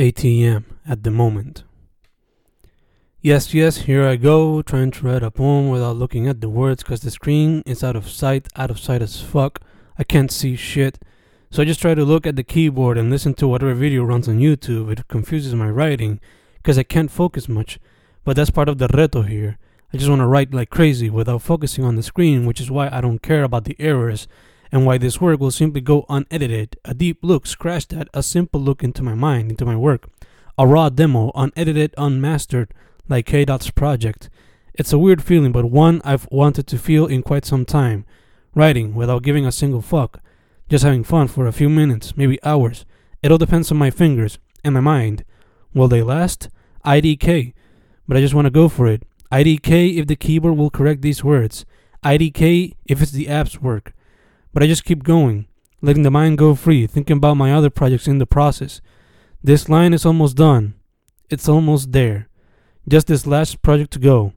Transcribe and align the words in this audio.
ATM 0.00 0.64
at 0.88 1.02
the 1.02 1.10
moment. 1.10 1.62
Yes, 3.20 3.52
yes, 3.52 3.82
here 3.82 4.06
I 4.08 4.16
go, 4.16 4.62
trying 4.62 4.92
to 4.92 5.06
write 5.06 5.22
a 5.22 5.30
poem 5.30 5.68
without 5.68 5.96
looking 5.96 6.26
at 6.26 6.40
the 6.40 6.48
words 6.48 6.82
because 6.82 7.02
the 7.02 7.10
screen 7.10 7.62
is 7.66 7.84
out 7.84 7.96
of 7.96 8.08
sight, 8.08 8.48
out 8.56 8.70
of 8.70 8.78
sight 8.78 9.02
as 9.02 9.20
fuck. 9.20 9.60
I 9.98 10.04
can't 10.04 10.32
see 10.32 10.56
shit. 10.56 10.98
So 11.50 11.60
I 11.60 11.66
just 11.66 11.82
try 11.82 11.94
to 11.94 12.02
look 12.02 12.26
at 12.26 12.36
the 12.36 12.42
keyboard 12.42 12.96
and 12.96 13.10
listen 13.10 13.34
to 13.34 13.46
whatever 13.46 13.74
video 13.74 14.02
runs 14.02 14.26
on 14.26 14.38
YouTube. 14.38 14.90
It 14.90 15.06
confuses 15.06 15.54
my 15.54 15.68
writing 15.68 16.18
because 16.56 16.78
I 16.78 16.82
can't 16.82 17.10
focus 17.10 17.46
much. 17.46 17.78
But 18.24 18.36
that's 18.36 18.48
part 18.48 18.70
of 18.70 18.78
the 18.78 18.88
reto 18.88 19.28
here. 19.28 19.58
I 19.92 19.98
just 19.98 20.08
want 20.08 20.20
to 20.22 20.26
write 20.26 20.54
like 20.54 20.70
crazy 20.70 21.10
without 21.10 21.42
focusing 21.42 21.84
on 21.84 21.96
the 21.96 22.02
screen, 22.02 22.46
which 22.46 22.62
is 22.62 22.70
why 22.70 22.88
I 22.90 23.02
don't 23.02 23.20
care 23.20 23.42
about 23.42 23.64
the 23.64 23.76
errors 23.78 24.28
and 24.72 24.86
why 24.86 24.98
this 24.98 25.20
work 25.20 25.40
will 25.40 25.50
simply 25.50 25.80
go 25.80 26.06
unedited. 26.08 26.78
A 26.84 26.94
deep 26.94 27.18
look, 27.22 27.46
scratch 27.46 27.88
that, 27.88 28.08
a 28.14 28.22
simple 28.22 28.60
look 28.60 28.82
into 28.82 29.02
my 29.02 29.14
mind, 29.14 29.50
into 29.50 29.64
my 29.64 29.76
work. 29.76 30.08
A 30.56 30.66
raw 30.66 30.88
demo, 30.88 31.32
unedited, 31.34 31.94
unmastered, 31.96 32.72
like 33.08 33.26
K 33.26 33.44
Dot's 33.44 33.70
project. 33.70 34.30
It's 34.74 34.92
a 34.92 34.98
weird 34.98 35.22
feeling, 35.22 35.52
but 35.52 35.66
one 35.66 36.00
I've 36.04 36.28
wanted 36.30 36.66
to 36.68 36.78
feel 36.78 37.06
in 37.06 37.22
quite 37.22 37.44
some 37.44 37.64
time. 37.64 38.04
Writing 38.54 38.94
without 38.94 39.22
giving 39.22 39.46
a 39.46 39.52
single 39.52 39.82
fuck. 39.82 40.20
Just 40.68 40.84
having 40.84 41.04
fun 41.04 41.28
for 41.28 41.46
a 41.46 41.52
few 41.52 41.68
minutes, 41.68 42.16
maybe 42.16 42.42
hours. 42.44 42.84
It 43.22 43.32
all 43.32 43.38
depends 43.38 43.70
on 43.72 43.78
my 43.78 43.90
fingers 43.90 44.38
and 44.64 44.74
my 44.74 44.80
mind. 44.80 45.24
Will 45.74 45.88
they 45.88 46.02
last? 46.02 46.48
IDK. 46.84 47.52
But 48.06 48.16
I 48.16 48.20
just 48.20 48.34
want 48.34 48.46
to 48.46 48.50
go 48.50 48.68
for 48.68 48.86
it. 48.86 49.02
IDK 49.32 49.96
if 49.96 50.06
the 50.06 50.16
keyboard 50.16 50.56
will 50.56 50.70
correct 50.70 51.02
these 51.02 51.22
words. 51.22 51.64
IDK 52.04 52.74
if 52.86 53.02
it's 53.02 53.12
the 53.12 53.28
app's 53.28 53.60
work. 53.60 53.92
But 54.52 54.62
I 54.62 54.66
just 54.66 54.84
keep 54.84 55.04
going, 55.04 55.46
letting 55.80 56.02
the 56.02 56.10
mind 56.10 56.38
go 56.38 56.54
free, 56.54 56.86
thinking 56.86 57.18
about 57.18 57.36
my 57.36 57.52
other 57.52 57.70
projects 57.70 58.08
in 58.08 58.18
the 58.18 58.26
process. 58.26 58.80
This 59.42 59.68
line 59.68 59.94
is 59.94 60.04
almost 60.04 60.36
done. 60.36 60.74
It's 61.28 61.48
almost 61.48 61.92
there. 61.92 62.28
Just 62.88 63.06
this 63.06 63.26
last 63.26 63.62
project 63.62 63.92
to 63.92 63.98
go. 63.98 64.32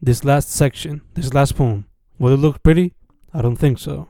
This 0.00 0.24
last 0.24 0.50
section, 0.50 1.02
this 1.14 1.34
last 1.34 1.56
poem. 1.56 1.86
Will 2.18 2.32
it 2.32 2.38
look 2.38 2.62
pretty? 2.62 2.94
I 3.34 3.42
don't 3.42 3.56
think 3.56 3.78
so. 3.78 4.08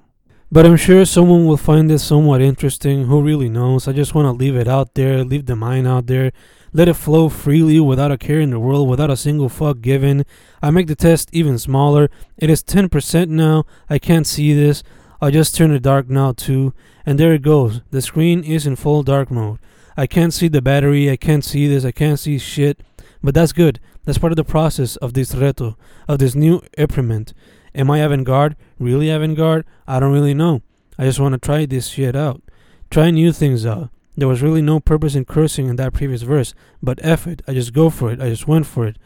But 0.53 0.67
I'm 0.67 0.77
sure 0.77 1.05
someone 1.05 1.47
will 1.47 1.57
find 1.57 1.89
this 1.89 2.03
somewhat 2.03 2.43
interesting. 2.43 3.07
Who 3.07 3.23
really 3.23 3.49
knows? 3.49 3.87
I 3.87 3.93
just 3.93 4.15
want 4.15 4.27
to 4.27 4.33
leave 4.33 4.57
it 4.57 4.67
out 4.67 4.95
there, 4.95 5.25
leave 5.25 5.47
the 5.47 5.55
mind 5.55 5.87
out 5.87 6.09
there, 6.09 6.33
let 6.73 6.89
it 6.89 6.95
flow 6.95 7.29
freely 7.29 7.79
without 7.79 8.11
a 8.11 8.19
care 8.19 8.41
in 8.41 8.51
the 8.51 8.59
world, 8.59 8.89
without 8.89 9.11
a 9.11 9.17
single 9.17 9.49
fuck 9.49 9.81
given. 9.81 10.25
I 10.61 10.71
make 10.71 10.89
the 10.89 10.97
test 10.97 11.31
even 11.33 11.57
smaller. 11.59 12.11
It 12.37 12.51
is 12.51 12.65
10% 12.65 13.29
now. 13.29 13.65
I 13.89 13.99
can't 13.99 14.27
see 14.27 14.53
this. 14.53 14.83
I 15.21 15.31
just 15.31 15.55
turn 15.55 15.71
it 15.73 15.83
dark 15.83 16.09
now 16.09 16.33
too. 16.33 16.73
And 17.05 17.19
there 17.19 17.33
it 17.33 17.43
goes. 17.43 17.81
The 17.91 18.03
screen 18.03 18.43
is 18.43 18.67
in 18.67 18.77
full 18.77 19.03
dark 19.03 19.31
mode. 19.31 19.59
I 19.97 20.07
can't 20.07 20.33
see 20.33 20.49
the 20.49 20.63
battery. 20.63 21.11
I 21.11 21.17
can't 21.17 21.45
see 21.45 21.67
this. 21.67 21.85
I 21.85 21.93
can't 21.93 22.19
see 22.19 22.39
shit. 22.39 22.81
But 23.23 23.35
that's 23.35 23.53
good. 23.53 23.81
That's 24.05 24.19
part 24.19 24.33
of 24.33 24.37
the 24.37 24.45
process 24.45 24.97
of 24.97 25.13
this 25.13 25.35
reto, 25.35 25.77
of 26.09 26.19
this 26.19 26.35
new 26.35 26.63
experiment. 26.79 27.35
Am 27.75 27.91
I 27.91 27.99
avant-garde? 27.99 28.57
Really 28.79 29.11
avant-garde? 29.11 29.65
I 29.87 30.01
don't 30.01 30.13
really 30.13 30.35
know. 30.35 30.63
I 30.99 31.05
just 31.05 31.21
want 31.21 31.35
to 31.35 31.39
try 31.39 31.67
this 31.67 31.89
shit 31.89 32.17
out. 32.17 32.43
Try 32.91 33.11
new 33.11 33.33
things 33.33 33.67
out. 33.67 33.91
There 34.17 34.29
was 34.29 34.43
really 34.43 34.63
no 34.63 34.81
purpose 34.81 35.15
in 35.15 35.25
cursing 35.25 35.69
in 35.69 35.77
that 35.77 35.93
previous 35.93 36.23
verse, 36.23 36.55
but 36.83 36.99
F 37.03 37.27
it. 37.27 37.43
I 37.47 37.55
just 37.55 37.73
go 37.73 37.91
for 37.91 38.11
it. 38.11 38.21
I 38.21 38.29
just 38.29 38.49
went 38.49 38.67
for 38.67 38.87
it. 38.87 38.97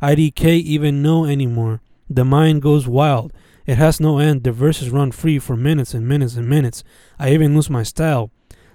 IDK 0.00 0.46
even 0.46 1.02
know 1.02 1.24
anymore. 1.24 1.80
The 2.08 2.24
mind 2.24 2.62
goes 2.62 2.86
wild. 2.86 3.32
It 3.66 3.78
has 3.78 4.00
no 4.00 4.18
end. 4.18 4.44
The 4.44 4.52
verses 4.52 4.90
run 4.90 5.12
free 5.12 5.38
for 5.38 5.56
minutes 5.56 5.94
and 5.94 6.06
minutes 6.06 6.36
and 6.36 6.48
minutes. 6.48 6.82
I 7.18 7.32
even 7.32 7.54
lose 7.54 7.70
my 7.70 7.82
style. 7.82 8.30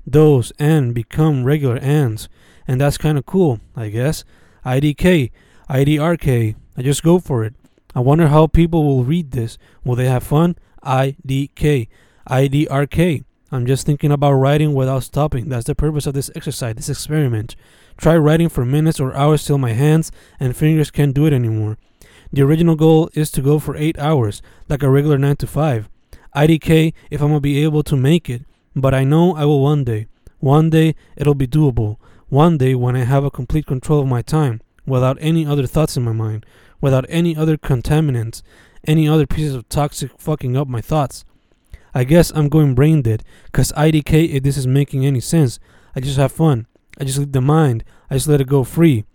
Those 0.06 0.52
and 0.58 0.94
become 0.94 1.44
regular 1.44 1.78
ands. 1.78 2.30
And 2.68 2.80
that's 2.80 2.98
kind 2.98 3.18
of 3.18 3.26
cool, 3.26 3.60
I 3.76 3.90
guess. 3.90 4.24
IDK, 4.66 5.32
IDRK. 5.70 6.56
I 6.78 6.82
just 6.82 7.04
go 7.04 7.20
for 7.20 7.44
it. 7.44 7.54
I 7.96 8.00
wonder 8.00 8.28
how 8.28 8.48
people 8.48 8.84
will 8.86 9.04
read 9.04 9.32
this. 9.32 9.58
Will 9.84 9.96
they 9.96 10.06
have 10.06 10.24
fun? 10.24 10.56
IDK, 10.84 11.88
IDRK. 12.30 13.24
I'm 13.52 13.66
just 13.66 13.86
thinking 13.86 14.12
about 14.12 14.34
writing 14.34 14.74
without 14.74 15.04
stopping. 15.04 15.48
That's 15.48 15.66
the 15.66 15.76
purpose 15.76 16.06
of 16.06 16.14
this 16.14 16.30
exercise, 16.36 16.76
this 16.76 16.90
experiment. 16.90 17.56
Try 17.98 18.18
writing 18.18 18.50
for 18.50 18.66
minutes 18.66 19.00
or 19.00 19.16
hours 19.16 19.46
till 19.46 19.58
my 19.58 19.72
hands 19.72 20.12
and 20.40 20.56
fingers 20.56 20.92
can't 20.92 21.14
do 21.14 21.26
it 21.26 21.34
anymore. 21.34 21.78
The 22.32 22.42
original 22.42 22.76
goal 22.76 23.10
is 23.14 23.32
to 23.32 23.42
go 23.42 23.60
for 23.60 23.76
8 23.76 23.98
hours, 24.00 24.42
like 24.68 24.84
a 24.84 24.90
regular 24.90 25.18
9 25.18 25.36
to 25.38 25.48
5. 25.48 25.90
IDK 26.36 26.94
if 27.10 27.22
I'm 27.22 27.30
gonna 27.30 27.40
be 27.40 27.64
able 27.64 27.84
to 27.84 27.96
make 27.96 28.30
it, 28.30 28.44
but 28.76 28.94
I 28.94 29.04
know 29.04 29.36
I 29.36 29.46
will 29.46 29.62
one 29.62 29.84
day. 29.84 30.08
One 30.40 30.70
day 30.70 30.96
it'll 31.16 31.36
be 31.36 31.48
doable. 31.48 31.98
One 32.30 32.58
day 32.58 32.76
when 32.76 32.96
I 32.96 33.06
have 33.06 33.24
a 33.24 33.32
complete 33.32 33.66
control 33.66 34.02
of 34.02 34.08
my 34.08 34.22
time, 34.22 34.62
without 34.86 35.18
any 35.20 35.46
other 35.46 35.66
thoughts 35.66 35.98
in 35.98 36.04
my 36.04 36.12
mind, 36.12 36.46
without 36.82 37.06
any 37.10 37.36
other 37.36 37.58
contaminants, 37.58 38.42
any 38.86 39.08
other 39.08 39.26
pieces 39.26 39.56
of 39.56 39.68
toxic 39.70 40.12
fucking 40.20 40.56
up 40.56 40.68
my 40.68 40.82
thoughts. 40.82 41.26
I 41.94 42.04
guess 42.04 42.32
I'm 42.36 42.50
going 42.50 42.76
brain 42.76 43.02
dead, 43.02 43.24
cause 43.52 43.72
IDK 43.72 44.30
if 44.30 44.36
eh, 44.36 44.40
this 44.44 44.58
is 44.58 44.68
making 44.68 45.06
any 45.06 45.20
sense. 45.20 45.60
I 45.96 46.02
just 46.02 46.18
have 46.18 46.32
fun. 46.32 46.68
I 47.00 47.04
just 47.04 47.18
leave 47.18 47.32
the 47.32 47.42
mind. 47.42 47.84
I 48.10 48.16
just 48.16 48.28
let 48.28 48.42
it 48.42 48.48
go 48.48 48.64
free. 48.64 49.06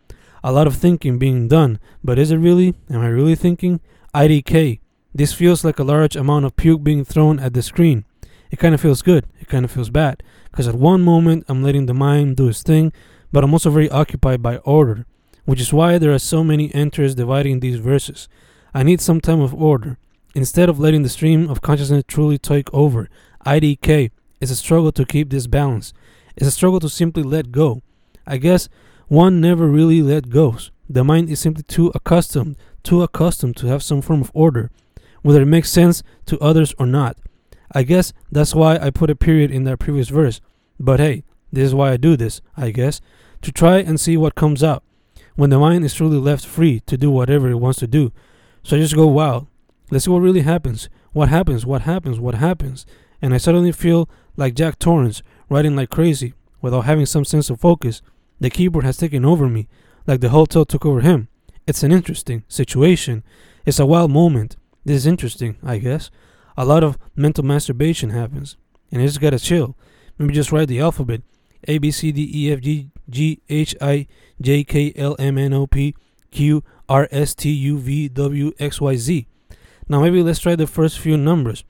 A 0.44 0.50
lot 0.50 0.66
of 0.66 0.76
thinking 0.76 1.18
being 1.18 1.46
done, 1.46 1.78
but 2.02 2.18
is 2.18 2.32
it 2.32 2.38
really? 2.38 2.74
Am 2.90 3.00
I 3.00 3.06
really 3.06 3.36
thinking? 3.36 3.80
IDK. 4.12 4.80
This 5.14 5.32
feels 5.32 5.64
like 5.64 5.78
a 5.78 5.84
large 5.84 6.16
amount 6.16 6.44
of 6.44 6.56
puke 6.56 6.82
being 6.82 7.04
thrown 7.04 7.38
at 7.38 7.54
the 7.54 7.62
screen. 7.62 8.04
It 8.50 8.58
kind 8.58 8.74
of 8.74 8.80
feels 8.80 9.02
good. 9.02 9.26
It 9.40 9.48
kind 9.48 9.64
of 9.64 9.70
feels 9.70 9.88
bad. 9.88 10.22
Because 10.50 10.66
at 10.66 10.74
one 10.74 11.02
moment 11.02 11.44
I'm 11.48 11.62
letting 11.62 11.86
the 11.86 11.94
mind 11.94 12.36
do 12.36 12.48
its 12.48 12.62
thing, 12.62 12.92
but 13.30 13.44
I'm 13.44 13.52
also 13.52 13.70
very 13.70 13.88
occupied 13.88 14.42
by 14.42 14.56
order, 14.58 15.06
which 15.44 15.60
is 15.60 15.72
why 15.72 15.96
there 15.96 16.12
are 16.12 16.18
so 16.18 16.42
many 16.42 16.74
entries 16.74 17.14
dividing 17.14 17.60
these 17.60 17.78
verses. 17.78 18.28
I 18.74 18.82
need 18.82 19.00
some 19.00 19.20
time 19.20 19.40
of 19.40 19.54
order. 19.54 19.96
Instead 20.34 20.68
of 20.68 20.80
letting 20.80 21.02
the 21.02 21.08
stream 21.08 21.48
of 21.48 21.62
consciousness 21.62 22.04
truly 22.08 22.38
take 22.38 22.72
over, 22.74 23.08
IDK 23.46 24.10
is 24.40 24.50
a 24.50 24.56
struggle 24.56 24.90
to 24.92 25.04
keep 25.04 25.30
this 25.30 25.46
balance. 25.46 25.92
It's 26.36 26.48
a 26.48 26.50
struggle 26.50 26.80
to 26.80 26.88
simply 26.88 27.22
let 27.22 27.52
go. 27.52 27.82
I 28.26 28.38
guess 28.38 28.68
one 29.08 29.40
never 29.40 29.66
really 29.66 30.02
let 30.02 30.30
go. 30.30 30.56
The 30.88 31.04
mind 31.04 31.30
is 31.30 31.40
simply 31.40 31.62
too 31.62 31.92
accustomed, 31.94 32.56
too 32.82 33.02
accustomed 33.02 33.56
to 33.58 33.66
have 33.66 33.82
some 33.82 34.02
form 34.02 34.20
of 34.20 34.30
order, 34.34 34.70
whether 35.22 35.42
it 35.42 35.46
makes 35.46 35.70
sense 35.70 36.02
to 36.26 36.38
others 36.40 36.74
or 36.78 36.86
not. 36.86 37.16
I 37.72 37.82
guess 37.82 38.12
that's 38.30 38.54
why 38.54 38.76
I 38.76 38.90
put 38.90 39.10
a 39.10 39.16
period 39.16 39.50
in 39.50 39.64
that 39.64 39.78
previous 39.78 40.08
verse. 40.08 40.40
But 40.78 41.00
hey, 41.00 41.24
this 41.52 41.66
is 41.66 41.74
why 41.74 41.92
I 41.92 41.96
do 41.96 42.16
this, 42.16 42.40
I 42.56 42.70
guess, 42.70 43.00
to 43.42 43.52
try 43.52 43.78
and 43.78 43.98
see 43.98 44.16
what 44.16 44.34
comes 44.34 44.62
out 44.62 44.82
when 45.34 45.50
the 45.50 45.58
mind 45.58 45.84
is 45.84 45.94
truly 45.94 46.18
left 46.18 46.44
free 46.44 46.80
to 46.80 46.96
do 46.96 47.10
whatever 47.10 47.50
it 47.50 47.56
wants 47.56 47.78
to 47.80 47.86
do. 47.86 48.12
So 48.62 48.76
I 48.76 48.80
just 48.80 48.94
go 48.94 49.06
wild. 49.06 49.46
Let's 49.90 50.04
see 50.04 50.10
what 50.10 50.20
really 50.20 50.42
happens. 50.42 50.88
What 51.12 51.28
happens? 51.28 51.66
What 51.66 51.82
happens? 51.82 52.18
What 52.20 52.36
happens? 52.36 52.86
And 53.20 53.34
I 53.34 53.38
suddenly 53.38 53.72
feel 53.72 54.08
like 54.36 54.54
Jack 54.54 54.78
Torrance 54.78 55.22
writing 55.48 55.76
like 55.76 55.90
crazy 55.90 56.34
without 56.60 56.82
having 56.82 57.06
some 57.06 57.24
sense 57.24 57.50
of 57.50 57.60
focus. 57.60 58.02
The 58.42 58.50
keyboard 58.50 58.84
has 58.84 58.96
taken 58.96 59.24
over 59.24 59.48
me, 59.48 59.68
like 60.04 60.20
the 60.20 60.30
hotel 60.30 60.64
took 60.64 60.84
over 60.84 61.00
him. 61.00 61.28
It's 61.64 61.84
an 61.84 61.92
interesting 61.92 62.42
situation. 62.48 63.22
It's 63.64 63.78
a 63.78 63.86
wild 63.86 64.10
moment. 64.10 64.56
This 64.84 64.96
is 64.96 65.06
interesting, 65.06 65.58
I 65.62 65.78
guess. 65.78 66.10
A 66.56 66.64
lot 66.64 66.82
of 66.82 66.98
mental 67.14 67.44
masturbation 67.44 68.10
happens, 68.10 68.56
and 68.90 69.00
I 69.00 69.06
just 69.06 69.20
gotta 69.20 69.38
chill. 69.38 69.76
Maybe 70.18 70.34
just 70.34 70.50
write 70.50 70.66
the 70.66 70.80
alphabet 70.80 71.22
A 71.68 71.78
B 71.78 71.92
C 71.92 72.10
D 72.10 72.28
E 72.34 72.52
F 72.52 72.60
G 72.60 72.90
G 73.08 73.40
H 73.48 73.76
I 73.80 74.08
J 74.40 74.64
K 74.64 74.92
L 74.96 75.14
M 75.20 75.38
N 75.38 75.52
O 75.52 75.68
P 75.68 75.94
Q 76.32 76.64
R 76.88 77.06
S 77.12 77.36
T 77.36 77.48
U 77.48 77.78
V 77.78 78.08
W 78.08 78.50
X 78.58 78.80
Y 78.80 78.96
Z. 78.96 79.28
Now 79.88 80.00
maybe 80.00 80.20
let's 80.20 80.40
try 80.40 80.56
the 80.56 80.66
first 80.66 80.98
few 80.98 81.16
numbers. 81.16 81.62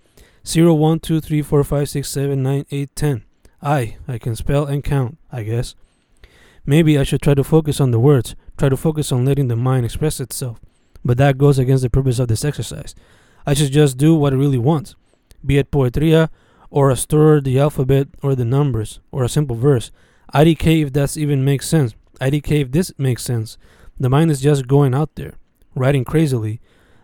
0, 0.47 0.72
1, 0.72 1.00
2, 1.00 1.21
3, 1.21 1.43
4, 1.43 1.65
5, 1.65 1.88
6, 1.91 2.09
7, 2.09 2.43
9, 2.43 2.65
8, 2.71 2.97
10. 2.97 3.25
I, 3.61 3.97
I 4.09 4.16
can 4.16 4.34
spell 4.34 4.65
and 4.65 4.82
count, 4.82 5.19
I 5.31 5.43
guess. 5.43 5.75
Maybe 6.65 6.99
I 6.99 7.03
should 7.03 7.23
try 7.23 7.35
to 7.35 7.44
focus 7.44 7.81
on 7.81 7.91
the 7.91 7.99
words, 7.99 8.37
try 8.56 8.69
to 8.69 8.76
focus 8.76 9.11
on 9.11 9.25
letting 9.25 9.49
the 9.49 9.56
mind 9.56 9.85
express 9.85 10.20
itself. 10.20 10.61
But 11.05 11.19
that 11.19 11.38
goes 11.38 11.59
against 11.59 11.82
the 11.82 11.91
purpose 11.91 12.19
of 12.19 12.29
this 12.29 12.44
exercise. 12.44 12.94
I 13.44 13.55
should 13.55 13.73
just 13.73 13.99
do 13.99 14.14
what 14.14 14.32
it 14.32 14.37
really 14.37 14.59
wants, 14.59 14.94
be 15.44 15.59
it 15.59 15.73
poetria, 15.73 16.29
or 16.70 16.91
a 16.91 16.97
stir 16.97 17.41
the 17.41 17.59
alphabet, 17.59 18.09
or 18.23 18.35
the 18.35 18.44
numbers, 18.44 19.00
or 19.11 19.25
a 19.25 19.29
simple 19.29 19.56
verse. 19.56 19.91
IDK 20.32 20.85
if 20.85 20.93
that 20.93 21.17
even 21.17 21.44
makes 21.44 21.69
sense. 21.69 21.94
IDK 22.20 22.62
if 22.62 22.70
this 22.70 22.93
makes 22.97 23.25
sense. 23.25 23.58
The 23.99 24.08
mind 24.08 24.31
is 24.31 24.41
just 24.41 24.69
going 24.69 24.94
out 24.94 25.17
there, 25.17 25.35
writing 25.75 26.05
crazily. 26.05 26.61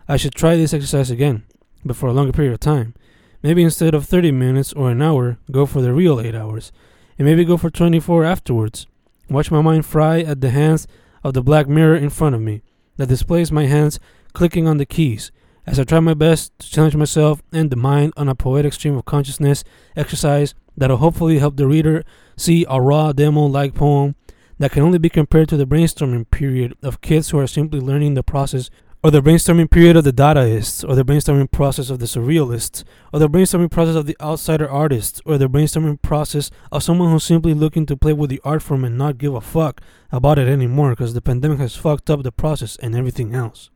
I 0.07 0.17
should 0.17 0.33
try 0.33 0.55
this 0.55 0.73
exercise 0.73 1.11
again, 1.11 1.43
but 1.83 1.97
for 1.97 2.07
a 2.07 2.13
longer 2.13 2.31
period 2.31 2.53
of 2.53 2.59
time. 2.59 2.95
Maybe 3.43 3.63
instead 3.63 3.93
of 3.93 4.05
30 4.05 4.31
minutes 4.31 4.73
or 4.73 4.89
an 4.89 5.01
hour, 5.01 5.37
go 5.51 5.65
for 5.65 5.81
the 5.81 5.93
real 5.93 6.19
8 6.19 6.35
hours. 6.35 6.71
And 7.17 7.27
maybe 7.27 7.45
go 7.45 7.57
for 7.57 7.69
24 7.69 8.23
afterwards. 8.23 8.87
Watch 9.29 9.51
my 9.51 9.61
mind 9.61 9.85
fry 9.85 10.21
at 10.21 10.41
the 10.41 10.49
hands 10.49 10.87
of 11.23 11.33
the 11.33 11.43
black 11.43 11.67
mirror 11.67 11.95
in 11.95 12.09
front 12.09 12.35
of 12.35 12.41
me 12.41 12.63
that 12.97 13.09
displays 13.09 13.51
my 13.51 13.65
hands 13.65 13.99
clicking 14.33 14.67
on 14.67 14.77
the 14.77 14.85
keys 14.85 15.31
as 15.67 15.79
I 15.79 15.83
try 15.83 15.99
my 15.99 16.15
best 16.15 16.57
to 16.59 16.71
challenge 16.71 16.95
myself 16.95 17.43
and 17.51 17.69
the 17.69 17.75
mind 17.75 18.13
on 18.17 18.27
a 18.27 18.33
poetic 18.33 18.73
stream 18.73 18.97
of 18.97 19.05
consciousness 19.05 19.63
exercise 19.95 20.55
that'll 20.75 20.97
hopefully 20.97 21.37
help 21.37 21.57
the 21.57 21.67
reader 21.67 22.03
see 22.37 22.65
a 22.67 22.81
raw 22.81 23.11
demo 23.11 23.45
like 23.45 23.75
poem 23.75 24.15
that 24.57 24.71
can 24.71 24.81
only 24.81 24.97
be 24.97 25.09
compared 25.09 25.47
to 25.49 25.57
the 25.57 25.67
brainstorming 25.67 26.29
period 26.31 26.75
of 26.81 27.01
kids 27.01 27.29
who 27.29 27.37
are 27.37 27.47
simply 27.47 27.79
learning 27.79 28.15
the 28.15 28.23
process 28.23 28.71
or 29.01 29.11
the 29.11 29.21
brainstorming 29.21 29.71
period 29.71 29.95
of 29.95 30.03
the 30.03 30.11
Dadaists, 30.11 30.87
or 30.87 30.93
the 30.93 31.05
brainstorming 31.05 31.49
process 31.49 31.89
of 31.89 31.99
the 31.99 32.05
Surrealists, 32.05 32.83
or 33.13 33.19
the 33.19 33.29
brainstorming 33.29 33.71
process 33.71 33.95
of 33.95 34.05
the 34.05 34.17
outsider 34.19 34.69
artists, 34.69 35.21
or 35.25 35.37
the 35.37 35.49
brainstorming 35.49 36.01
process 36.01 36.51
of 36.69 36.83
someone 36.83 37.09
who's 37.09 37.23
simply 37.23 37.53
looking 37.53 37.85
to 37.85 37.95
play 37.95 38.11
with 38.11 38.29
the 38.29 38.41
art 38.43 38.61
form 38.61 38.83
and 38.83 38.97
not 38.97 39.17
give 39.17 39.33
a 39.33 39.41
fuck 39.41 39.81
about 40.11 40.37
it 40.37 40.49
anymore 40.49 40.89
because 40.89 41.13
the 41.13 41.21
pandemic 41.21 41.59
has 41.59 41.77
fucked 41.77 42.09
up 42.09 42.23
the 42.23 42.31
process 42.31 42.75
and 42.77 42.93
everything 42.93 43.33
else. 43.33 43.69